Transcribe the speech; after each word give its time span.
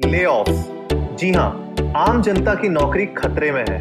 ले 0.00 0.24
ऑफ़ 0.24 0.48
जी 1.16 1.30
हाँ 1.32 1.50
आम 1.96 2.20
जनता 2.22 2.54
की 2.54 2.68
नौकरी 2.68 3.04
खतरे 3.06 3.50
में 3.52 3.64
है। 3.68 3.78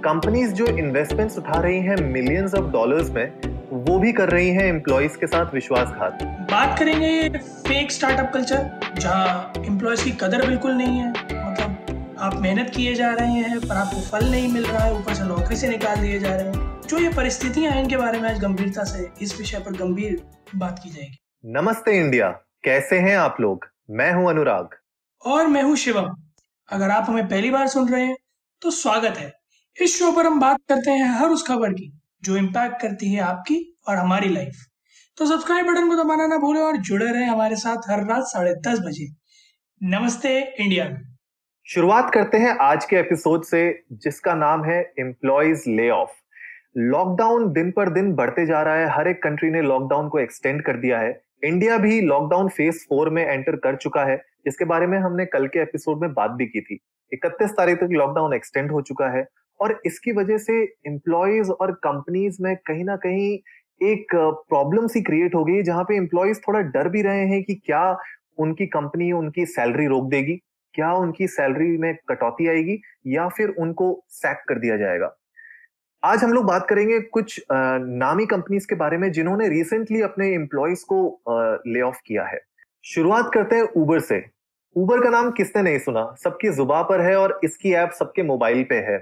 कंपनीज़ 0.00 0.52
जो 0.54 0.66
इन्वेस्टमेंट्स 0.66 1.38
उठा 1.38 1.60
रही 1.60 1.78
हैं 1.82 1.96
मिलियंस 2.02 2.54
ऑफ़ 2.54 2.64
डॉलर्स 2.64 3.10
में 3.10 3.40
वो 3.84 3.98
भी 3.98 4.12
कर 4.12 4.28
रही 4.28 4.48
हैं 4.48 4.64
एम्प्लॉयज़ 4.64 5.16
के 5.18 5.26
साथ 5.26 5.54
विश्वासघात। 5.54 6.22
बात 6.50 6.78
करेंगे 6.78 7.28
फेक 7.38 7.92
स्टार्टअप 7.92 8.30
कल्चर 8.34 8.92
जहाँ 8.98 9.52
एम्प्लॉयज़ 9.58 10.04
की 10.04 10.10
कदर 10.20 10.46
बिल्कुल 10.46 10.72
नहीं 10.72 10.98
है। 10.98 11.10
मतलब 11.10 12.16
आप 12.20 12.36
मेहनत 12.40 12.70
किए 12.76 12.94
जा 12.94 13.12
रहे 13.12 13.42
हैं 13.42 13.60
पर 13.60 13.76
आपको 13.76 14.00
फल 14.00 14.30
नहीं 14.30 14.52
मिल 14.52 14.64
रहा 14.64 14.84
है 14.84 14.94
ऊपर 14.94 15.14
से 15.14 15.24
नौकरी 15.24 15.56
से 15.56 15.68
निकाल 15.68 15.96
दिए 15.96 16.18
जा 16.18 16.34
रहे 16.34 16.44
हैं। 16.44 16.80
जो 16.88 16.98
ये 16.98 17.08
परिस्थितियाँ 17.08 17.72
हैं 17.72 17.82
इनके 17.82 17.96
बारे 17.96 18.20
में 18.20 18.28
आज 18.30 18.40
गंभीरता 18.40 18.84
से 18.84 19.08
इस 19.22 19.38
विषय 19.38 19.58
पर 19.58 19.76
गंभीर 19.76 20.20
बात 20.56 20.80
की 20.84 20.90
जाएगी। 20.90 21.18
नमस्ते 21.44 21.98
इंडिया 21.98 22.28
कैसे 22.64 22.98
हैं 22.98 23.16
आप 23.16 23.40
लोग? 23.40 23.66
मैं 23.90 24.12
हूँ 24.12 24.28
अनुराग। 24.30 24.76
और 25.22 25.46
मैं 25.46 25.62
हूँ 25.62 25.76
शिवम। 25.76 26.08
अगर 26.68 26.90
आप 26.90 27.06
हमें 27.08 27.26
पहली 27.28 27.50
बार 27.50 27.66
सुन 27.68 27.88
रहे 27.88 28.04
हैं 28.04 28.16
तो 28.62 28.70
स्वागत 28.72 29.16
है। 29.18 29.32
इस 29.76 29.98
शो 29.98 30.10
पर 30.12 30.26
हम 30.26 30.40
बात 30.40 30.58
करते 30.68 30.90
हैं 30.90 31.08
हर 31.10 31.28
उस 31.28 31.46
खबर 31.46 31.72
की, 31.72 31.92
जो 32.22 32.36
इम्पैक्ट 32.36 32.80
करती 32.82 33.12
है 33.12 33.20
आपकी 33.22 33.56
और 33.88 33.96
हमारी 33.96 34.28
लाइफ 34.28 34.64
तो 35.18 35.26
सब्सक्राइब 35.26 35.66
बटन 35.66 35.88
को 35.88 35.96
दबाना 35.96 36.26
ना 36.26 36.36
भूलें 36.36 36.60
और 36.60 36.76
जुड़े 36.78 37.06
रहें 37.06 37.26
हमारे 37.26 37.56
साथ 37.56 37.90
हर 37.90 38.04
रात 38.06 38.24
साढ़े 38.24 38.54
दस 38.66 38.78
बजे। 38.78 39.06
नमस्ते 39.80 40.38
इंडिया 40.40 40.88
शुरुआत 41.66 42.10
करते 42.14 42.38
हैं 42.38 42.56
आज 42.62 42.84
के 42.84 42.96
एपिसोड 42.96 43.44
से, 43.44 43.84
जिसका 43.92 44.34
नाम 44.34 44.64
है 44.64 44.80
एम्प्लॉयज़ 45.00 45.68
ले 45.70 45.88
ऑफ़ 45.90 46.10
लॉकडाउन 46.78 47.52
दिन 47.52 47.70
पर 47.70 47.90
दिन 47.90 48.12
बढ़ते 48.14 48.46
जा 48.46 48.62
रहा 48.62 48.74
है। 48.74 48.88
हर 48.88 49.08
एक 49.08 49.22
कंट्री 49.22 49.50
ने 49.50 49.62
लॉकडाउन 49.62 50.08
को 50.08 50.18
एक्सटेंड 50.18 50.62
कर 50.62 50.76
दिया 50.76 50.98
है। 50.98 51.12
इंडिया 51.42 51.76
भी 51.78 52.00
लॉकडाउन 52.00 52.48
फ़ेज़ 52.48 52.78
फोर 52.88 53.10
में 53.10 53.24
एंटर 53.24 53.56
कर 53.56 53.76
चुका 53.76 54.04
है। 54.04 54.16
जिसके 54.44 54.64
बारे 54.64 54.86
में 54.86 54.98
हमने 54.98 55.24
कल 55.26 55.46
के 55.46 55.58
एपिसोड 55.58 56.00
में 56.00 56.12
बात 56.14 56.30
भी 56.30 56.46
की 56.46 56.60
थी। 56.60 56.78
इकतीस 57.12 57.50
तारीख 57.50 57.78
तक 57.78 57.88
लॉकडाउन 57.92 58.34
एक्सटेंड 58.34 58.70
हो 58.70 58.80
चुका 58.82 59.08
है 59.08 59.26
और 59.60 59.80
इसकी 59.86 60.12
वजह 60.12 60.38
से 60.38 60.62
एम्प्लॉयज़ 60.86 61.50
और 61.50 61.72
कंपनीज़ 61.84 62.36
में 62.42 62.54
कहीं 62.66 62.84
ना 62.84 62.96
कहीं 62.96 63.38
एक 63.80 64.14
प्रॉब्लम 64.14 64.86
सी 64.86 65.00
क्रिएट 65.00 65.34
हो 65.34 65.44
गई 65.44 65.62
जहाँ 65.62 65.84
पे 65.84 65.96
एम्प्लॉयज़ 65.96 66.38
थोड़ा 66.38 66.60
डर 66.60 66.88
भी 66.88 67.02
रहे 67.02 67.26
हैं 67.26 67.42
कि 67.42 67.54
क्या 67.66 67.98
उनकी 68.38 68.66
कंपनी 68.66 69.10
उनकी 69.12 69.46
सैलरी 69.46 69.86
रोक 69.86 70.08
देगी, 70.10 70.34
क्या 70.74 70.92
उनकी 70.94 71.26
सैलरी 71.28 71.76
में 71.78 71.94
कटौती 72.08 72.48
आएगी 72.48 72.80
या 73.06 73.28
फिर 73.28 73.54
उनको 73.58 74.04
सैक 74.08 74.44
कर 74.48 74.58
दिया 74.58 74.76
जाएगा। 74.76 75.14
आज 76.02 76.22
हम 76.24 76.32
लोग 76.32 76.44
बात 76.46 76.66
करेंगे 76.68 76.98
कुछ 77.12 77.40
नामी 77.52 78.24
कंपनीज़ 78.26 78.66
के 78.66 78.74
बारे 78.74 78.98
में 78.98 79.10
जिन्होंने 79.12 79.48
रिसेंटली 79.48 80.02
अपने 80.02 80.28
एम्प्लॉयज़ 80.34 80.84
को 80.92 80.98
ले 81.66 81.80
ऑफ़ 81.80 81.96
किया 82.06 82.24
है। 82.24 82.40
शुरुआत 82.84 83.30
करते 83.34 83.56
हैं 83.56 83.66
ऊबर 83.76 84.00
से। 84.00 84.22
उबर 84.76 85.02
का 85.02 85.10
नाम 85.10 85.30
किसने 85.30 85.62
नहीं 85.62 85.78
सुना? 85.78 86.04
सबकी 86.24 86.50
जुबा 86.56 86.82
पर 86.82 87.00
है 87.00 87.16
और 87.16 87.38
इसकी 87.44 87.72
ऐप 87.72 87.90
सबके 87.90 88.22
मोबाइल 88.22 88.62
पे 88.64 88.74
है। 88.88 88.98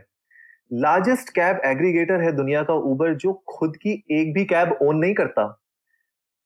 लार्जेस्ट 0.72 1.30
कैब 1.30 1.60
एग्रीगेटर 1.64 2.20
है 2.20 2.32
दुनिया 2.32 2.62
का 2.62 2.74
ऊबर 2.92 3.14
जो 3.16 3.32
खुद 3.48 3.76
की 3.76 4.02
एक 4.12 4.32
भी 4.34 4.44
कैब 4.44 4.76
ओन 4.82 4.96
नहीं 4.96 5.14
करता। 5.14 5.46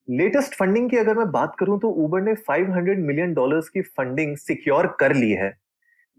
लेटेस्ट 0.09 0.55
फंडिंग 0.55 0.91
की 0.91 0.97
अगर 0.97 1.15
मैं 1.15 1.31
बात 1.31 1.57
करूँ 1.61 1.79
तो 1.81 1.91
ऊबर 2.05 2.23
ने 2.23 2.35
500 2.49 2.99
मिलियन 2.99 3.35
डॉलर्स 3.35 3.69
की 3.69 3.83
फंडिंग 3.83 4.37
सिक्योर 4.39 4.97
कर 5.01 5.15
ली 5.15 5.31
है। 5.33 5.55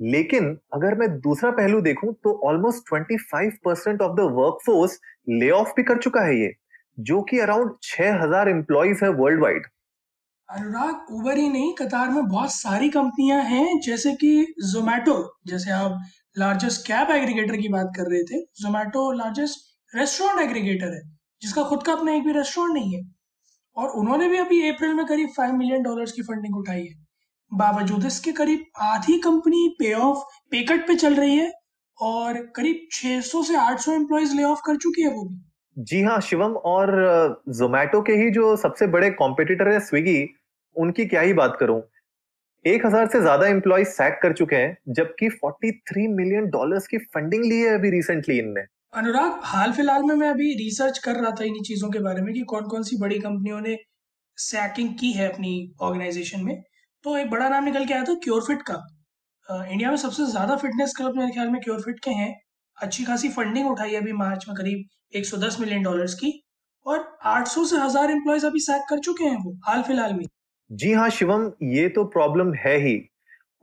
लेकिन 0.02 0.58
अगर 0.74 0.96
मैं 0.96 1.20
दूसरा 1.20 1.52
पहलू 1.52 1.82
देखूँ 1.82 2.14
तो 2.14 2.34
almost 2.48 2.84
25 2.94 3.58
percent 3.66 4.02
of 4.02 4.12
the 4.12 4.20
workforce 4.20 5.00
lay 5.30 5.50
off 5.50 5.70
भी 5.70 5.84
कर 5.84 5.98
चुका 5.98 6.22
है 6.22 6.40
ये, 6.40 6.54
जो 7.00 7.22
कि 7.22 7.40
अराउंड 7.40 7.72
6000 7.84 8.48
एम्प्लॉयज़ 8.48 9.04
है 9.06 9.10
वर्ल्ड 9.10 9.42
वाइड 9.42 9.68
अनुराग 10.50 11.12
उबर 11.12 11.38
ही 11.38 11.50
नहीं, 11.50 11.74
कतार 11.74 12.10
में 12.10 12.26
बहुत 12.26 12.52
सारी 12.54 12.90
कंपनियाँ 12.90 13.44
हैं, 13.44 13.80
जैसे 13.80 14.14
कि 14.14 14.54
जोमैटो 14.60 15.38
जैसे 15.48 15.72
आप 15.72 16.00
लार्जेस्ट 16.38 16.88
कैब 16.88 17.12
एग्रीगेटर 17.12 17.58
की 17.58 17.68
बात 17.68 17.92
कर 17.98 18.04
रहे 18.04 18.24
थे 18.24 18.42
जोमैटो 18.62 19.12
लार्जेस्ट 19.12 19.96
रेस्टोरेंट 19.96 20.42
एग्रीगेटर 20.42 20.94
है, 20.94 21.02
जिसका 21.42 21.64
खुद 21.64 21.84
का 21.84 21.94
अपना 21.94 22.14
एक 22.14 22.24
भी 22.24 22.32
रेस्टोरेंट 22.32 22.74
नहीं 22.74 22.96
है। 22.96 23.02
और 23.78 23.90
उन्होंने 23.90 24.28
भी 24.30 24.38
अभी 24.38 24.70
अप्रैल 24.70 24.94
में 24.94 25.06
करीब 25.06 25.30
फाइव 25.38 25.54
मिलियन 25.54 25.84
डॉलर्स 25.84 26.12
की 26.12 26.22
फंडिंग 26.22 26.58
उठाई 26.58 26.86
है। 26.86 27.01
बावजूद 27.52 28.06
इसके 28.06 28.32
करीब 28.32 28.64
आधी 28.82 29.18
कंपनी 29.22 29.68
पे 29.80 29.94
ऑफ़ 29.94 30.24
पे 30.52 30.62
कट 30.66 30.88
पे 30.88 30.96
चल 30.96 31.16
रही 31.16 31.36
है 31.36 31.52
और 31.98 32.42
करीब 32.56 32.88
600 32.94 33.44
से 33.44 33.56
800 33.60 33.94
एम्प्लॉयज़ 33.94 34.36
ले 34.36 34.44
ऑफ़ 34.44 34.62
कर 34.66 34.76
चुकी 34.78 35.02
है 35.02 35.14
वो 35.14 35.24
भी। 35.24 35.40
जी 35.78 36.02
हाँ 36.04 36.20
शिवम 36.22 36.56
और 36.68 37.44
जोमैटो 37.58 38.02
के 38.02 38.14
ही 38.14 38.30
जो 38.32 38.56
सबसे 38.58 38.88
बड़े 38.90 39.10
कॉम्पिटिटर 39.14 39.70
है 39.70 39.80
स्विगी 39.82 40.24
उनकी 40.76 41.06
क्या 41.06 41.22
ही 41.22 41.34
बात 41.34 41.58
करूँ? 41.60 41.82
एक 42.66 42.86
हज़ार 42.86 43.08
से 43.08 43.20
ज़्यादा 43.22 43.48
एम्प्लॉय 43.48 43.84
सैक 43.86 44.20
कर 44.24 44.34
चुके 44.34 44.56
हैं 44.56 44.78
जबकि 44.90 45.30
43 45.36 46.08
मिलियन 46.10 46.50
डॉलर्स 46.50 46.88
की 46.88 46.98
फंडिंग 46.98 47.46
ली 47.46 47.60
है 47.60 47.74
अभी 47.76 47.90
रिसेंटली 47.90 48.38
इनने। 48.40 48.62
अनुराग 48.96 49.40
हाल 49.44 49.72
फ़िलहाल 49.72 50.04
में 50.04 50.16
मैं 50.16 50.30
अभी 50.30 50.54
रिसर्च 50.56 50.98
कर 50.98 51.16
रहा 51.16 51.32
था 51.32 51.44
इन 51.44 51.62
चीज़ों 51.66 51.90
के 51.90 52.00
बारे 52.00 52.22
में 52.22 52.34
कि 52.34 52.42
कौन 52.50 52.68
कौन 52.68 52.84
सी 52.84 52.98
बड़ी 53.00 53.20
कंपनियों 53.20 53.62
ने 53.62 53.78
सैकिंग 54.38 54.94
की 55.00 55.12
है 55.12 55.32
अपनी 55.32 55.54
ऑर्गेनाइजेशन 55.82 56.44
में। 56.44 56.62
तो 57.06 57.18
एक 57.18 57.30
बड़ा 57.30 57.48
नाम 57.50 57.64
निकल 57.64 57.86
के 57.86 57.94
आया 57.94 58.04
था 58.04 58.14
क्योरफिट 58.24 58.62
का। 58.62 58.76
इंडिया 59.50 59.90
में 59.90 59.98
सबसे 59.98 60.26
ज़्यादा 60.26 60.56
फिटनेस 60.56 60.94
क्लब 60.98 61.16
मेरे 61.18 61.32
ख्याल 61.32 61.48
में 61.50 61.62
क्योरफिट 61.62 62.00
के 62.00 62.12
हैं। 62.12 62.34
अच्छी 62.78 63.04
खासी 63.04 63.30
फंडिंग 63.30 63.70
उठाई 63.70 63.96
अभी 63.96 64.12
मार्च 64.14 64.46
में 64.48 64.56
करीब 64.58 65.18
110 65.18 65.60
मिलियन 65.60 65.84
डॉलर्स 65.84 66.14
की। 66.14 66.32
और 66.86 67.00
800 67.28 67.66
से 67.66 67.78
हज़ार 67.78 68.12
एम्प्लॉयज़ 68.12 68.46
अभी 68.46 68.60
सैक 68.60 68.86
कर 68.90 69.00
चुके 69.00 69.24
हैं 69.24 69.38
वो, 69.44 69.54
हाल 69.66 69.82
फ़िलहाल 69.84 70.14
में। 70.14 70.26
जी 70.70 70.92
हाँ 70.94 71.10
शिवम, 71.10 71.52
ये 71.64 71.88
तो 71.90 72.04
प्रॉब्लम 72.08 72.54
है 72.56 72.76
ही। 72.78 72.98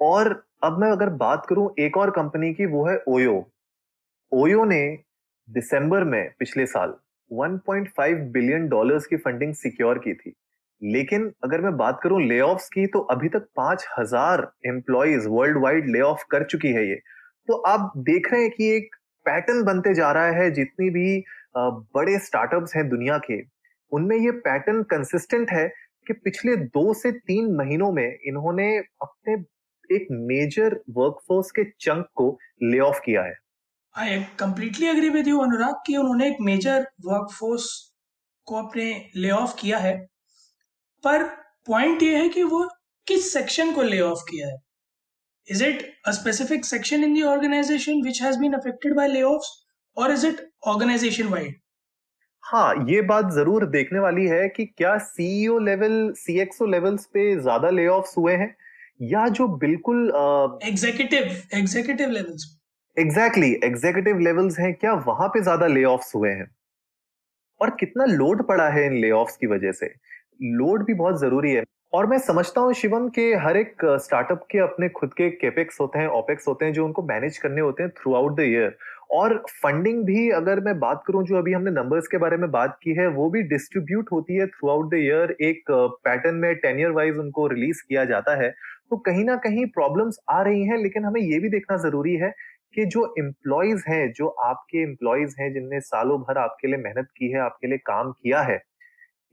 और 0.01 0.33
अब 0.65 0.79
मैं 0.79 0.91
अगर 0.93 1.11
बात 1.17 1.47
करूँ 1.49 1.69
एक 1.79 1.97
और 1.97 2.11
कंपनी 2.11 2.53
की, 2.55 2.67
वो 2.67 2.87
है 2.87 2.99
ओयो 3.09 3.51
ओयो 4.33 4.65
ने 4.65 4.83
दिसंबर 5.49 6.05
में 6.05 6.31
पिछले 6.39 6.67
साल 6.67 6.95
1.5 7.31 8.31
बिलियन 8.33 8.69
डॉलर्स 8.69 9.07
की 9.07 9.17
फंडिंग 9.19 9.55
सिक्योर 9.55 9.99
की 9.99 10.15
थी। 10.15 10.35
लेकिन 10.83 11.33
अगर 11.45 11.61
मैं 11.61 11.77
बात 11.77 12.01
करूँ 12.03 12.21
ले 12.23 12.41
की 12.69 12.87
तो 12.87 12.99
अभी 13.13 13.29
तक 13.29 13.47
पाँच 13.57 13.87
हज़ार 13.99 14.51
employees 14.67 15.29
world 15.29 15.63
wide 15.63 15.89
lay 15.89 16.01
off 16.03 16.25
कर 16.31 16.45
चुकी 16.45 16.69
है 16.69 16.89
ये। 16.89 16.95
तो 17.49 17.55
आप 17.65 17.93
देख 17.99 18.33
रहे 18.33 18.43
हैं 18.43 18.51
कि 18.51 18.69
एक 18.77 18.95
पैटर्न 19.27 19.63
बनते 19.65 19.95
जा 19.95 20.11
रहा 20.13 20.31
है, 20.33 20.51
जितनी 20.51 20.91
भी 20.91 21.23
बड़े 21.57 22.19
स्टार्टअप्स 22.19 22.77
हैं 22.77 22.89
दुनिया 22.89 23.19
के, 23.21 23.41
उनमें 23.93 24.17
ये 24.17 24.31
पैटर्न 24.41 24.83
कंसिस्टेंट 24.85 25.51
है 25.51 25.67
कि 26.07 26.13
पिछले 26.15 26.57
दो 26.57 26.93
से 26.95 27.11
तीन 27.13 27.55
महीनों 27.57 27.91
में 27.93 28.07
इन्होंने 28.07 28.67
अपने 28.79 29.35
एक 29.91 30.07
मेजर 30.11 30.75
वर्कफोर्स 30.91 31.51
के 31.51 31.65
चंक 31.81 32.07
को 32.15 32.31
ले 32.63 32.79
ऑफ़ 32.81 33.01
किया 33.05 33.23
है। 33.23 33.35
I 33.95 34.19
completely 34.39 34.89
agree 34.89 35.09
with 35.09 35.29
you 35.29 35.39
Anurag 35.41 35.75
कि 35.87 35.97
उन्होंने 35.97 36.29
एक 36.29 36.37
मेजर 36.43 36.87
वर्कफोर्स 37.07 37.67
को 38.47 38.57
अपने 38.57 38.91
ले 39.17 39.31
ऑफ़ 39.33 39.55
किया 39.61 39.79
है। 39.79 39.95
पर 41.09 41.25
पॉइंट 41.67 42.03
ये 42.03 42.17
है 42.17 42.29
कि 42.29 42.43
वो 42.43 42.69
किस 43.07 43.33
सेक्शन 43.33 43.73
को 43.75 43.83
ले 43.83 44.01
ऑफ़ 44.01 44.25
किया 44.31 44.49
है? 44.49 44.57
Is 45.49 45.65
it 45.65 45.83
a 46.07 46.11
specific 46.13 46.65
section 46.65 47.05
in 47.05 47.15
the 47.15 47.23
organization 47.23 48.03
which 48.03 48.23
has 48.23 48.39
been 48.39 48.53
affected 48.55 48.95
by 48.95 49.09
lay 49.09 49.23
और 49.23 50.13
इज़ 50.13 50.27
इट 50.27 50.49
ऑर्गेनाइजेशन 50.67 51.29
वाइड 51.29 51.55
हाँ 52.45 52.75
ये 52.89 53.01
बात 53.03 53.31
ज़रूर 53.33 53.67
देखने 53.67 53.99
वाली 53.99 54.27
है 54.27 54.49
कि 54.49 54.65
क्या 54.67 54.97
सीईओ 54.99 55.59
लेवल 55.59 56.13
सीएक्सओ 56.17 56.67
लेवल्स 56.67 57.05
पे 57.07 57.35
ज़्यादा 57.41 57.71
ले 57.71 57.85
हुए 57.87 58.35
हैं 58.35 58.55
या 59.03 59.27
जो 59.29 59.49
बिल्कुल 59.49 60.07
executive 60.65 61.59
executive 61.59 62.11
levels 62.11 62.47
exactly 62.97 63.53
executive 63.65 64.19
levels 64.19 64.59
हैं 64.59 64.73
क्या 64.75 64.93
वहाँ 65.07 65.29
पे 65.29 65.41
ज़्यादा 65.43 65.67
ले 65.67 65.83
हुए 65.85 66.31
हैं? 66.31 66.47
और 67.61 67.71
कितना 67.71 68.05
लोड 68.05 68.47
पड़ा 68.47 68.69
है 68.69 68.87
इन 68.87 69.01
ले 69.01 69.11
की 69.41 69.47
वजह 69.47 69.73
से? 69.73 69.87
लोड 70.41 70.85
भी 70.87 70.95
बहुत 70.95 71.21
ज़रूरी 71.21 71.53
है। 71.53 71.63
और 71.93 72.07
मैं 72.07 72.19
समझता 72.19 72.61
हूँ 72.61 72.73
शिवम 72.75 73.09
के 73.09 73.23
हर 73.37 73.57
एक 73.57 73.85
स्टार्टअप 74.03 74.47
के 74.51 74.59
अपने 74.59 74.89
खुद 74.91 75.13
के 75.15 75.29
केपेक्स 75.33 75.81
होते 75.81 75.99
हैं 75.99 76.09
ओपेक्स 76.09 76.49
होते 76.49 76.65
हैं, 76.65 76.73
जो 76.73 76.85
उनको 76.85 77.03
मैनेज 77.05 77.39
करने 77.39 77.61
होते 77.61 77.83
हैं 77.83 77.91
थ्रू 77.93 78.15
आउट 78.15 78.37
द 78.37 78.41
ईयर 78.43 78.77
और 79.13 79.37
फंडिंग 79.53 80.05
भी 80.07 80.29
अगर 80.31 80.61
मैं 80.61 80.79
बात 80.81 81.03
करूँ, 81.07 81.25
जो 81.25 81.37
अभी 81.39 81.53
हमने 81.53 81.71
नंबर्स 81.71 82.09
के 82.09 82.19
बारे 82.19 82.37
में 82.37 82.51
बात 82.51 82.79
की 82.83 82.95
है, 82.95 83.07
वो 83.09 83.31
भी 83.31 83.43
डिस्ट्रीब्यूट 83.45 84.13
होती 84.13 84.37
है 84.37 84.47
थ्रू 84.49 84.71
आउट 84.71 84.91
द 84.91 84.95
ईयर 84.97 85.37
एक 85.43 85.71
पैटर्न 86.05 86.35
में 86.37 86.55
टेन 86.57 86.81
ईयर 86.81 86.91
वाइज 86.91 87.19
उनको 87.19 87.47
रिलीज़ 87.47 87.83
किया 87.89 88.05
जाता 88.05 88.37
है। 88.43 88.51
तो 88.91 88.97
कहीं 88.99 89.25
ना 89.25 89.37
कहीं 89.39 89.67
प्रॉब्लम्स 89.71 90.19
आ 90.31 90.41
रही 90.43 90.65
हैं, 90.65 90.79
लेकिन 90.79 91.05
हमें 91.05 91.21
ये 91.21 91.39
भी 91.39 91.49
देखना 91.49 91.77
ज़रूरी 91.79 92.15
है 92.17 92.33
कि 92.75 92.85
जो 92.87 93.15
एम्प्लॉयज़ 93.19 93.83
हैं, 93.89 94.13
जो 94.13 94.29
आपके 94.29 94.83
एम्प्लॉयज़ 94.83 95.35
हैं, 95.41 95.53
जिनने 95.55 95.81
सालों 95.83 96.19
भर 96.21 96.39
आपके 96.39 96.69
लिए 96.69 96.77
मेहनत 96.79 97.09
की 97.17 97.31
है, 97.31 97.41
आपके 97.41 97.67
लिए 97.67 97.79
काम 97.87 98.13
किया 98.13 98.41
है 98.43 98.63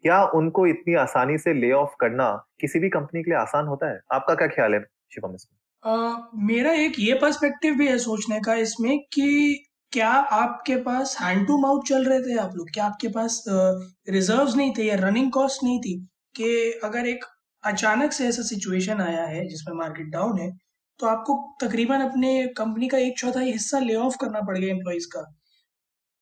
क्या 0.05 0.23
उनको 0.35 0.65
इतनी 0.67 0.95
आसानी 0.95 1.37
से 1.37 1.53
ले 1.53 1.71
ऑफ़ 1.71 1.93
करना 1.99 2.25
किसी 2.59 2.79
भी 2.79 2.89
कंपनी 2.89 3.21
के 3.23 3.29
लिए 3.31 3.37
आसान 3.39 3.67
होता 3.67 3.87
है? 3.91 3.99
आपका 4.13 4.33
क्या 4.35 4.47
ख्याल 4.47 4.73
है 4.73 4.79
शिवम 5.11 5.35
इसमें? 5.35 6.43
मेरा 6.47 6.71
एक 6.81 6.99
ये 6.99 7.13
पर्सपेक्टिव 7.21 7.75
भी 7.75 7.87
है 7.87 7.97
सोचने 7.97 8.39
का 8.39 8.53
इसमें 8.55 8.97
कि 9.13 9.65
क्या 9.91 10.09
आपके 10.09 10.75
पास 10.81 11.15
हैंड 11.21 11.47
टू 11.47 11.57
माउथ 11.57 11.81
चल 11.87 12.05
रहे 12.05 12.21
थे 12.21 12.37
आप 12.39 12.51
लोग? 12.55 12.69
क्या 12.73 12.85
आपके 12.85 13.07
पास 13.07 13.43
रिजर्व्स 13.47 14.51
uh, 14.51 14.57
नहीं 14.57 14.73
थे 14.77 14.83
या 14.83 14.95
रनिंग 14.99 15.31
कॉस्ट 15.31 15.63
नहीं 15.63 15.79
थी? 15.79 15.95
कि 16.35 16.79
अगर 16.83 17.07
एक 17.07 17.25
अचानक 17.63 18.11
से 18.11 18.27
ऐसा 18.27 18.41
सिचुएशन 18.41 19.01
आया 19.01 19.25
है 19.25 19.47
जिसमें 19.47 19.75
मार्केट 19.75 20.07
डाउन 20.07 20.39
है 20.39 20.51
तो 20.99 21.07
आपको 21.07 21.37
तकरीबन 21.61 22.01
अपने 22.01 22.35
कंपनी 22.57 22.87
का 22.87 22.97
एक 22.97 23.17
चौथाई 23.19 23.51
हिस्सा 23.51 23.79
ले 23.79 23.95
ऑफ़ 23.95 24.17
करना 24.21 24.41
पड़ 24.41 24.57
गया 24.57 24.69
एम्प्लॉयज़ 24.75 25.07
का। 25.15 25.21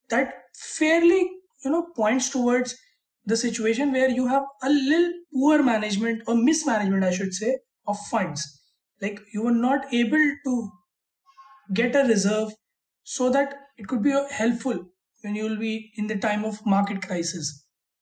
That 0.09 0.41
fairly 0.79 1.19
you 1.19 1.71
know 1.71 1.81
points 1.97 2.33
towards 2.33 2.75
the 3.25 3.37
situation 3.37 3.91
where 3.91 4.09
you 4.09 4.27
have 4.27 4.43
a 4.63 4.69
little 4.69 5.11
poor 5.33 5.63
management 5.63 6.23
or 6.27 6.35
mismanagement, 6.35 7.03
I 7.03 7.11
should 7.11 7.33
say, 7.33 7.57
of 7.87 7.97
funds. 8.07 8.61
Like 9.01 9.19
you 9.33 9.43
were 9.43 9.51
not 9.51 9.93
able 9.93 10.25
to 10.45 10.69
get 11.73 11.95
a 11.95 12.07
reserve 12.07 12.51
so 13.07 13.29
that 13.29 13.53
it 13.77 13.87
could 13.87 14.03
be 14.03 14.13
helpful 14.31 14.85
when 15.23 15.35
you 15.35 15.43
will 15.43 15.57
be 15.57 15.91
in 15.97 16.07
the 16.07 16.17
time 16.17 16.45
of 16.45 16.65
market 16.65 17.01
crisis. 17.01 17.59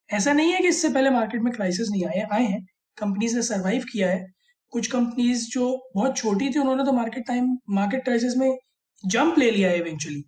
ऐसा 0.09 0.33
नहीं 0.33 0.51
है 0.51 0.59
कि 0.61 0.67
इससे 0.67 0.89
पहले 0.93 1.09
market 1.09 1.41
में 1.41 1.53
crisis 1.53 1.89
नहीं 1.91 2.05
आए 2.05 2.25
आए 2.33 2.45
हैं 2.45 2.61
कंपनीज़ 2.97 3.35
ने 3.35 3.41
सरवाइव 3.41 3.83
किया 3.91 4.09
है 4.09 4.25
कुछ 4.73 4.87
कंपनीज़ 4.91 5.45
जो 5.51 5.67
बहुत 5.95 6.17
छोटी 6.17 6.49
थी 6.53 6.59
उन्होंने 6.59 6.83
तो 6.85 6.91
मार्केट 6.93 7.25
टाइम 7.27 7.47
मार्केट 7.77 8.03
क्राइसिस 8.03 8.35
में 8.37 8.57
जंप 9.03 9.37
ले 9.39 9.49
लिया 9.51 9.69
है 9.69 9.77
इवेंचुअली 9.77 10.23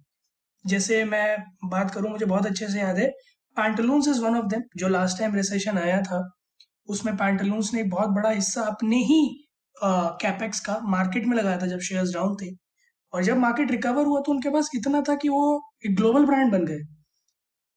जैसे 0.66 1.04
मैं 1.06 1.28
बात 1.70 1.94
करूँ 1.94 2.12
मुझे 2.12 2.26
बहुत 2.26 2.46
अच्छे 2.46 2.68
से 2.68 2.80
याद 2.80 2.98
है 2.98 3.12
Pantaloons 3.58 4.08
is 4.08 4.22
one 4.22 4.38
of 4.38 4.46
them 4.48 4.62
जो 4.78 4.88
लास्ट 4.88 5.20
टाइम 5.20 5.36
रिसेशन 5.36 5.78
आया 5.78 6.02
था 6.02 6.22
उसमें 6.90 7.16
पैंटलून्स 7.18 7.74
ने 7.74 7.84
बहुत 7.90 8.10
बड़ा 8.10 8.30
हिस्सा 8.30 8.62
अपने 8.64 8.98
ही 9.06 9.22
कैपेक्स 9.76 10.60
uh, 10.60 10.66
का 10.66 10.80
मार्केट 10.86 11.26
में 11.26 11.36
लगाया 11.38 11.58
था 11.62 11.68
जब 11.68 11.80
शेयर्स 11.82 12.14
डाउन 12.14 12.36
थे। 12.42 12.50
और 13.14 13.24
जब 13.24 13.38
मार्केट 13.38 13.72
रिकवर 13.72 14.06
हुआ 14.06 14.20
तो 14.22 14.32
उनके 14.32 14.50
पास 14.50 14.70
इतना 14.76 15.02
था 15.10 15.16
कि 15.16 15.30
वो 15.30 15.44
एक 15.86 15.96
ग्लोबल 15.96 16.26
ब्रांड 16.26 16.52
बन 16.52 16.66
गए। 16.66 16.80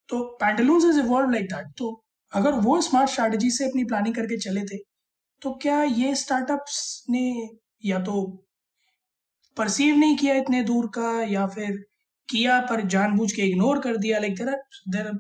तो 0.09 0.23
Pantaloons 0.41 0.85
is 0.85 0.99
evolve 1.01 1.31
like 1.31 1.45
that 1.45 1.67
तो 1.79 1.91
अगर 2.33 2.55
वो 2.61 2.81
स्मार्ट 2.81 3.11
स्ट्रैटेजी 3.11 3.51
से 3.51 3.65
अपनी 3.65 3.85
प्लानिंग 3.85 4.15
करके 4.15 4.39
चले 4.39 4.63
थे 4.65 4.79
तो 5.43 5.53
क्या 5.63 5.83
ये 5.83 6.15
स्टार्टअप्स 6.15 7.05
ने 7.11 7.27
या 7.85 7.99
तो 8.01 8.25
परसीव 9.57 9.97
नहीं 9.97 10.17
किया 10.17 10.35
इतने 10.35 10.63
दूर 10.63 10.87
का 10.95 11.11
या 11.25 11.47
फिर 11.47 11.77
किया 12.29 12.61
पर 12.61 12.81
जानबूझ 12.89 13.33
के 13.33 13.43
इग्नोर 13.43 13.81
कर 13.81 13.97
दिया? 13.97 14.19
Like 14.19 14.35
there 14.37 14.55
there 14.89 15.11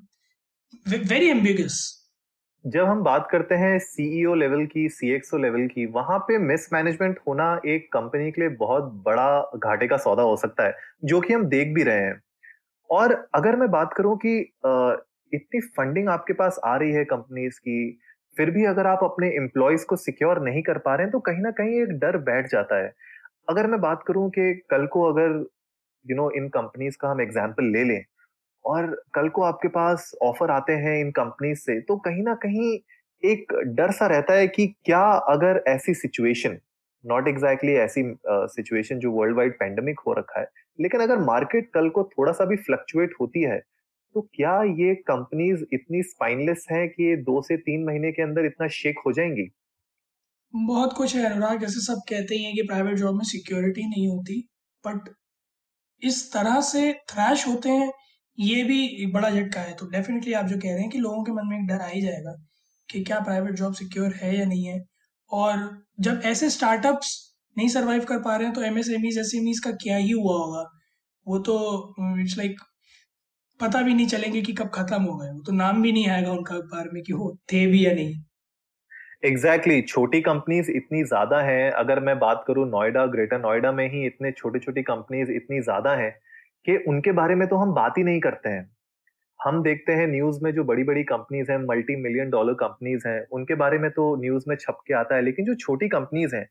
very 0.89 1.29
ambiguous 1.29 1.77
जब 2.65 2.85
हम 2.85 3.03
बात 3.03 3.27
करते 3.31 3.55
हैं 3.55 3.79
सीईओ 3.79 4.35
लेवल 4.35 4.61
e 4.61 4.67
की 4.67 4.89
सीएक्सओ 4.89 5.39
लेवल 5.39 5.67
की, 5.67 5.87
वहाँ 5.87 6.19
पे 6.19 6.39
मिसमैनेजमेंट 6.39 7.19
होना 7.29 7.49
एक 7.67 7.89
कंपनी 7.93 8.31
के 8.31 8.41
लिए 8.41 8.51
बहुत 8.57 8.85
बड़ा 9.07 9.51
घाटे 9.57 9.87
का 9.87 9.97
सौदा 9.97 10.23
हो 10.23 10.37
सकता 10.37 10.67
है, 10.67 10.75
जो 11.05 11.21
कि 11.21 11.33
हम 11.33 11.45
देख 11.47 11.75
भी 11.75 11.83
रहे 11.83 12.01
हैं। 12.01 12.21
और 12.91 13.15
अगर 13.35 13.57
मैं 13.57 13.71
बात 13.71 13.95
करूँ 13.97 14.17
कि 14.17 14.39
इतनी 15.33 15.61
फंडिंग 15.69 16.09
आपके 16.09 16.33
पास 16.33 16.61
आ 16.65 16.77
रही 16.77 16.93
है 16.93 17.05
कंपनीज़ 17.05 17.59
की, 17.59 17.99
फिर 18.37 18.51
भी 18.51 18.65
अगर 18.65 18.87
आप 18.87 19.05
अपने 19.05 19.29
एम्प्लॉयज़ 19.37 19.87
को 19.87 19.97
सिक्योर 19.99 20.43
नहीं 20.43 20.63
कर 20.63 20.79
पा 20.79 20.95
रहे 20.95 21.05
हैं 21.05 21.13
तो 21.13 21.21
कहीं 21.21 21.43
ना 21.43 21.51
कहीं 21.53 21.81
एक 21.83 21.99
डर 22.01 22.19
बैठ 22.25 22.51
जाता 22.53 22.83
है। 22.83 22.93
अगर 23.49 23.67
मैं 23.67 23.81
बात 23.81 24.05
करूँ 24.07 24.29
कि 24.31 24.53
कल 24.71 24.87
को 24.87 25.09
अगर 25.13 25.45
यू 26.05 26.17
नो 26.17 26.31
इन 26.37 26.49
कंपनीज़ 26.51 26.97
का 27.01 27.11
हम 27.11 27.21
एग्ज़ाम्पल 27.21 27.73
ले 27.73 27.85
लें 27.85 28.03
और 28.67 28.87
कल 29.15 29.29
को 29.29 29.43
आपके 29.43 29.69
पास 29.71 30.11
ऑफ़र 30.23 30.51
आते 30.51 30.73
हैं 30.85 30.99
इन 31.01 31.11
कंपनीज़ 31.13 31.59
से 31.61 31.81
तो 31.83 31.97
कहीं 32.07 32.23
ना 32.25 32.35
कहीं 32.43 32.79
एक 33.23 33.53
डर 33.77 33.91
सा 33.93 34.07
रहता 34.07 34.35
है 34.35 34.47
कि 34.49 34.67
क्या 34.85 35.03
अगर 35.31 35.63
ऐसी 35.69 35.95
सिचुएशन, 35.95 36.59
नॉट 37.05 37.29
एग्जैक्टली 37.29 37.73
ऐसी 37.77 38.03
सिचुएशन 38.27 38.99
जो 38.99 39.13
वर्ल्ड 39.13 39.37
वाइड 39.37 39.59
पेंडेमिक 39.61 40.01
हो 40.07 40.13
रखा 40.15 40.41
है, 40.41 40.47
लेकिन 40.79 41.01
अगर 41.01 41.19
मार्केट 41.25 41.71
कल 41.75 41.89
को 41.91 42.05
थोड़ा 42.09 42.33
सा 42.33 42.45
भी 42.45 42.57
फ्लक्चुएट 42.59 43.15
होती 43.21 43.43
है 43.45 43.59
तो 44.15 44.21
क्या 44.35 44.63
ये 44.79 44.95
कंपनीज़ 45.09 45.65
इतनी 45.75 46.03
स्पाइनलेस 46.05 46.67
हैं 46.71 46.89
कि 46.89 47.05
ये 47.05 47.17
दो 47.25 47.41
से 47.43 47.57
तीन 47.59 47.85
महीने 47.87 48.13
के 48.13 48.23
अंदर 48.23 48.45
इतना 48.47 48.69
शेक 48.73 48.99
हो 49.07 49.13
जाएँगी? 49.13 49.51
बहुत 50.55 50.93
कुछ 50.93 51.15
है 51.17 51.25
अनुराग, 51.25 51.61
जैसे 51.61 51.81
सब 51.81 52.01
कहते 52.09 52.37
हैं 52.37 52.55
कि 52.55 52.63
प्राइवेट 52.63 52.97
जॉब 52.97 53.15
में 53.15 53.25
सिक्योरिटी 53.25 53.87
नहीं 53.89 54.09
होती 54.09 54.41
बट 54.85 55.09
इस 56.03 56.23
तरह 56.33 56.61
से 56.63 56.93
थ्रैश 57.11 57.47
होते 57.49 57.69
हैं 57.71 57.91
ये 58.39 58.63
भी 58.65 59.07
बड़ा 59.13 59.31
झटका 59.31 59.61
है। 59.61 59.75
तो 59.75 59.87
डेफिनेटली 59.91 60.33
आप 60.35 60.47
जो 60.47 60.57
कह 60.59 60.73
रहे 60.73 60.81
हैं 60.81 60.91
कि 60.91 60.99
लोगों 60.99 61.23
के 61.25 61.33
मन 61.33 61.47
में 61.49 61.59
एक 61.59 61.67
डर 61.67 61.81
आ 61.81 61.89
ही 61.89 62.01
जाएगा 62.03 62.35
कि 62.89 63.03
क्या 63.05 63.21
प्राइवेट 63.21 63.55
जॉब 63.55 63.75
सिक्योर 63.75 64.13
है 64.15 64.37
या 64.39 64.45
नहीं 64.45 64.65
है। 64.65 64.81
और 65.31 65.69
जब 66.01 66.21
ऐसे 66.25 66.51
स्टार्टअप्स 66.51 67.15
नहीं 67.57 67.69
सरवाइव 67.69 68.05
कर 68.05 68.19
पा 68.19 68.37
रहे 68.37 68.47
हैं 68.47 68.55
तो 68.55 68.63
एमएसएमईज 68.63 69.19
एसएमईज 69.19 69.61
का 69.61 69.71
क्या 69.83 69.97
ही 69.97 70.11
हुआ 70.11 70.37
होगा? 70.37 70.65
वो 71.27 71.39
तो 71.41 72.21
इट्स 72.21 72.37
लाइक 72.39 72.61
पता 73.61 73.81
भी 73.83 73.95
नहीं 73.95 74.07
चलेंगे 74.07 74.41
कि 74.43 74.53
कब 74.53 74.71
खत्म 74.71 75.03
हो 75.03 75.17
गए। 75.19 75.29
तो 75.47 75.53
नाम 75.53 75.83
भी 75.83 75.93
नहीं 75.93 76.09
आएगा 76.09 76.33
उनका 76.33 76.55
अखबार 76.55 76.89
में 76.93 77.03
कि 77.03 77.13
हो 77.13 77.37
थे 77.53 77.67
भी 77.67 77.85
या 77.87 77.93
नहीं। 77.93 78.15
एग्जैक्टली 79.25 79.75
exactly, 79.75 79.89
छोटी 79.89 80.21
कंपनीज़ 80.21 80.71
इतनी 80.71 81.03
ज़्यादा 81.05 81.41
हैं। 81.41 81.71
अगर 81.75 82.01
मैं 82.01 82.19
बात 82.19 82.45
करूँ 82.49 82.67
नोएडा 82.69 83.07
ग्रेटर 83.07 83.39
नोएडा 83.39 83.73
में 83.73 83.89
ही 83.93 84.07
इतने 84.07 84.33
छोटी 84.33 84.59
छोटी 84.59 84.83
कंपनीज़ 84.83 85.31
इतनी 85.33 85.61
ज़्यादा 85.63 85.95
हैं 85.97 86.11
कि 86.67 86.77
उनके 86.89 87.13
बारे 87.13 87.35
में 87.35 87.49
तो 87.49 87.57
हम 87.57 87.73
बात 87.75 87.99
ही 87.99 88.05
नहीं 88.05 88.21
करते 88.21 88.49
हैं। 88.49 88.71
हम 89.41 89.63
देखते 89.63 89.93
हैं 89.93 90.07
न्यूज़ 90.09 90.39
में 90.45 90.53
जो 90.53 90.65
बड़ी 90.65 90.85
बड़ी 90.85 91.03
कंपनीज़ 91.05 91.51
हैं 91.53 91.59
मल्टी 91.61 91.97
मिलियन 92.03 92.31
डॉलर 92.31 92.55
कंपनीज़ 92.55 93.09
हैं 93.09 93.21
उनके 93.33 93.55
बारे 93.55 93.79
में 93.79 93.91
तो 93.91 94.15
न्यूज़ 94.17 94.45
में 94.49 94.57
छप 94.57 94.79
के 94.87 94.95
आता 94.95 95.17
है 95.17 95.23
लेकिन 95.23 95.47
जो 95.47 95.55
छोटी 95.57 95.89
कंपनीज़ 95.89 96.37
हैं 96.37 96.47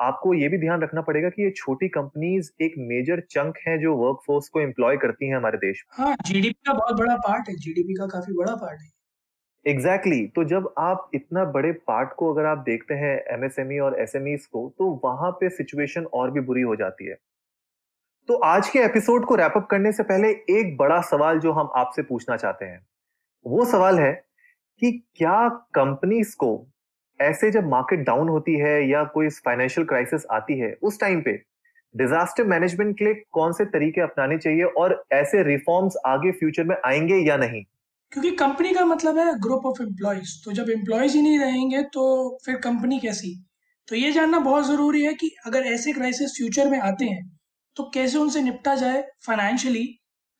आपको 0.00 0.34
ये 0.34 0.48
भी 0.48 0.58
ध्यान 0.58 0.82
रखना 0.82 1.00
पड़ेगा 1.02 1.28
कि 1.28 1.42
ये 1.42 1.50
छोटी 1.56 1.88
कंपनीज़ 1.88 2.50
एक 2.62 2.74
मेजर 2.78 3.20
चंक 3.30 3.58
है 3.68 3.78
जो 3.78 3.94
वर्कफोर्स 3.96 4.48
को 4.48 4.60
एम्प्लॉय 4.60 4.96
करती 4.96 5.28
हैं 5.28 5.36
हमारे 5.36 5.58
देश 5.58 5.84
में। 5.84 5.94
हाँ 5.98 6.14
जीडीपी 6.26 6.60
का 6.66 6.72
बहुत 6.72 6.96
बड़ा 6.96 7.16
पार्ट 7.18 7.48
है 7.48 7.54
जीडीपी 7.56 7.94
का 7.94 8.06
काफ़ी 8.06 8.34
बड़ा 8.34 8.54
पार्ट 8.54 8.80
है। 8.80 8.88
Exactly 9.66 10.16
exactly. 10.16 10.34
तो 10.34 10.44
जब 10.44 10.74
आप 10.78 11.10
इतना 11.14 11.44
बड़े 11.52 11.72
पार्ट 11.88 12.12
को 12.18 12.32
अगर 12.34 12.44
आप 12.44 12.58
देखते 12.58 12.94
हैं 12.94 13.14
एमएसएमई 13.34 13.76
e 13.76 13.80
और 13.80 14.00
एसएमई 14.00 14.36
को 14.52 14.68
तो 14.78 14.90
वहाँ 15.04 15.30
पे 15.32 15.48
सिचुएशन 15.50 16.04
और 16.14 16.30
भी 16.30 16.40
बुरी 16.42 16.62
हो 16.62 16.76
जाती 16.76 17.06
है। 17.06 17.16
तो 18.28 18.34
आज 18.34 18.68
के 18.68 18.78
एपिसोड 18.78 19.24
को 19.24 19.34
रैपअप 19.34 19.66
करने 19.70 19.92
से 19.92 20.02
पहले 20.02 20.28
एक 20.28 20.76
बड़ा 20.76 21.00
सवाल 21.00 21.38
जो 21.38 21.52
हम 21.52 21.70
आपसे 21.76 22.02
पूछना 22.02 22.36
चाहते 22.36 22.64
हैं। 22.64 22.86
वो 23.46 23.64
सवाल 23.64 23.98
है 23.98 24.12
कि 24.80 24.92
क्या 25.16 25.48
कंपनीज़ 25.48 26.36
को 26.36 26.66
ऐसे 27.20 27.50
जब 27.50 27.68
मार्केट 27.68 28.00
डाउन 28.00 28.28
होती 28.28 28.54
है 28.54 28.88
या 28.88 29.04
कोई 29.04 29.28
फाइनेंशियल 29.28 29.86
क्राइसिस 29.86 30.22
आती 30.30 30.58
है, 30.58 30.72
उस 30.82 31.00
टाइम 31.00 31.20
पे 31.20 31.32
डिजास्टर 31.96 32.44
मैनेजमेंट 32.44 32.98
के 32.98 33.04
लिए 33.04 33.22
कौन 33.32 33.52
से 33.52 33.64
तरीके 33.64 34.00
अपनाने 34.00 34.38
चाहिए 34.38 34.62
और 34.62 35.04
ऐसे 35.12 35.42
रिफॉर्म्स 35.42 35.96
आगे 36.06 36.32
फ्यूचर 36.32 36.64
में 36.64 36.76
आएँगे 36.84 37.16
या 37.16 37.36
नहीं? 37.36 37.62
क्योंकि 38.12 38.30
कंपनी 38.30 38.74
का 38.74 38.84
मतलब 38.84 39.18
है 39.18 39.38
ग्रुप 39.40 39.66
ऑफ़ 39.66 39.82
एम्प्लॉयज़ 39.82 40.44
तो 40.44 40.52
जब 40.52 40.70
एम्प्लॉयज़ 40.70 41.16
ही 41.16 41.22
नहीं 41.22 41.38
रहेंगे 41.38 41.82
तो 41.82 42.38
फिर 42.46 42.56
कंपनी 42.56 42.98
कैसी? 42.98 43.44
तो 43.88 43.96
ये 43.96 44.12
जानना 44.12 44.38
बहुत 44.38 44.66
ज़रूरी 44.66 45.04
है 45.04 45.14
कि 45.14 45.36
अगर 45.46 45.62
ऐसे 45.66 45.92
क्राइसिस 45.92 46.36
फ्यूचर 46.36 46.70
में 46.70 46.78
आते 46.78 47.04
हैं 47.04 47.34
तो 47.76 47.90
कैसे 47.94 48.18
उनसे 48.18 48.42
निपटा 48.42 48.74
जाए 48.74 49.02
फाइनेंशियली 49.26 49.84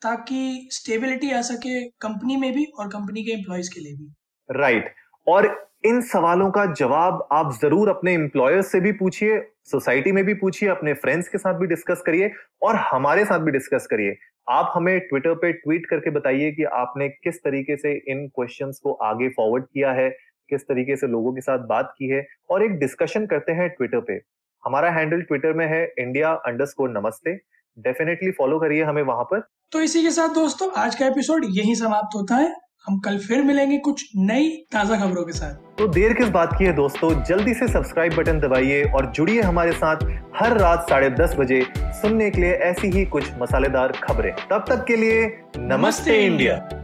ताकि 0.02 0.68
स्टेबिलिटी 0.72 1.30
आ 1.30 1.40
सके 1.42 1.80
कंपनी 2.00 2.36
में 2.36 2.52
भी 2.52 2.64
और 2.64 2.88
कंपनी 2.88 3.24
के 3.24 3.32
एम्प्लॉयज़ 3.32 3.70
के 3.74 3.80
लिए 3.80 3.94
भी? 3.96 4.12
Right 4.50 4.82
right. 4.82 4.96
और 5.26 5.70
इन 5.86 6.00
सवालों 6.00 6.50
का 6.50 6.64
जवाब 6.74 7.26
आप 7.32 7.52
ज़रूर 7.62 7.88
अपने 7.88 8.12
एम्प्लॉयर्स 8.14 8.70
से 8.72 8.80
भी 8.80 8.92
पूछिए 8.92 9.38
सोसाइटी 9.64 10.12
में 10.12 10.24
भी 10.24 10.34
पूछिए, 10.34 10.68
अपने 10.68 10.92
फ्रेंड्स 10.94 11.28
के 11.28 11.38
साथ 11.38 11.54
भी 11.54 11.66
डिस्कस 11.66 12.02
करिए 12.06 12.30
और 12.62 12.76
हमारे 12.76 13.24
साथ 13.24 13.38
भी 13.38 13.52
डिस्कस 13.52 13.86
करिए। 13.90 14.16
आप 14.50 14.72
हमें 14.74 14.98
ट्विटर 15.00 15.34
पे 15.34 15.52
ट्वीट 15.52 15.86
करके 15.86 16.10
बताइए 16.10 16.50
कि 16.52 16.64
आपने 16.74 17.08
किस 17.08 17.42
तरीके 17.44 17.76
से 17.76 17.92
इन 18.08 18.26
क्वेश्चंस 18.28 18.80
को 18.82 18.92
आगे 19.02 19.28
फॉरवर्ड 19.28 19.64
किया 19.64 19.92
है, 19.92 20.08
किस 20.50 20.62
तरीके 20.62 20.96
से 20.96 21.06
लोगों 21.06 21.32
के 21.32 21.40
साथ 21.40 21.66
बात 21.66 21.94
की 21.98 22.08
है 22.08 22.26
और 22.50 22.64
एक 22.64 22.78
डिस्कशन 22.78 23.26
करते 23.26 23.52
हैं 23.52 23.68
ट्विटर 23.68 24.00
पे। 24.00 24.18
हमारा 24.66 24.90
हैंडल 24.90 25.20
ट्विटर 25.20 25.52
में 25.52 25.66
है 25.66 25.94
इंडिया 25.98 26.32
अंडर 26.32 26.66
नमस्ते। 26.80 27.34
डेफिनेटली 27.78 28.30
फॉलो 28.30 28.58
करिए 28.58 28.82
हमें 28.82 29.02
वहाँ 29.02 29.24
पर। 29.24 29.40
तो 29.72 29.80
इसी 29.80 30.02
के 30.02 30.10
साथ 30.10 30.28
दोस्तों 30.28 30.70
आज 30.76 30.94
का 30.94 31.06
एपिसोड 31.06 31.44
यही 31.50 31.74
समाप्त 31.74 32.16
होता 32.16 32.34
है। 32.34 32.54
हम 32.86 32.98
कल 32.98 33.18
फिर 33.18 33.42
मिलेंगे 33.42 33.78
कुछ 33.78 34.04
नई 34.16 34.48
ताज़ा 34.72 34.96
खबरों 34.96 35.24
के 35.24 35.32
साथ। 35.32 35.78
तो 35.78 35.88
देर 35.88 36.12
किस 36.12 36.28
बात 36.28 36.50
की 36.58 36.64
है 36.64 36.72
दोस्तों? 36.72 37.22
जल्दी 37.24 37.54
से 37.54 37.68
सब्सक्राइब 37.68 38.14
बटन 38.14 38.40
दबाइए 38.40 38.82
और 38.84 39.06
जुड़िए 39.06 39.40
हमारे 39.40 39.72
साथ 39.72 39.96
हर 40.36 40.58
रात 40.58 40.86
साढ़े 40.90 41.10
दस 41.10 41.36
बजे 41.38 41.66
सुनने 41.78 42.30
के 42.30 42.40
लिए 42.40 42.52
ऐसी 42.52 42.88
ही 42.88 43.04
कुछ 43.04 43.30
मसालेदार 43.40 43.92
खबरें। 43.92 44.32
तब 44.50 44.64
तक 44.68 44.84
के 44.84 44.96
लिए 44.96 45.26
नमस्ते, 45.26 45.76
नमस्ते 45.76 46.26
इंडिया। 46.26 46.83